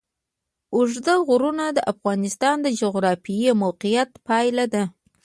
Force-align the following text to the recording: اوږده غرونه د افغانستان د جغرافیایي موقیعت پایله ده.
اوږده 0.75 1.13
غرونه 1.27 1.65
د 1.77 1.79
افغانستان 1.93 2.55
د 2.61 2.67
جغرافیایي 2.81 3.51
موقیعت 3.63 4.09
پایله 4.27 4.65
ده. 4.73 4.83